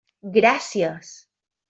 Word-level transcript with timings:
Gràcies! 0.37 1.11